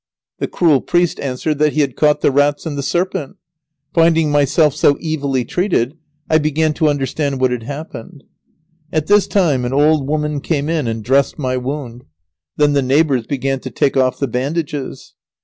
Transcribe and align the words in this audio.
The 0.39 0.47
cruel 0.47 0.81
priest 0.81 1.19
answered 1.19 1.59
that 1.59 1.73
he 1.73 1.81
had 1.81 1.95
caught 1.95 2.21
the 2.21 2.31
rats 2.31 2.65
and 2.65 2.75
the 2.75 2.81
serpent. 2.81 3.35
Finding 3.93 4.31
myself 4.31 4.73
so 4.73 4.95
evilly 4.95 5.45
treated, 5.45 5.95
I 6.27 6.39
began 6.39 6.73
to 6.73 6.89
understand 6.89 7.39
what 7.39 7.51
had 7.51 7.61
happened. 7.61 8.23
At 8.91 9.05
this 9.05 9.27
time 9.27 9.63
an 9.63 9.73
old 9.73 10.07
woman 10.07 10.41
came 10.41 10.69
in 10.69 10.87
and 10.87 11.03
dressed 11.03 11.37
my 11.37 11.55
wound. 11.55 12.03
Then 12.57 12.73
the 12.73 12.81
neighbours 12.81 13.27
began 13.27 13.59
to 13.59 13.69
take 13.69 13.95
off 13.95 14.17
the 14.17 14.27
bandages. 14.27 15.13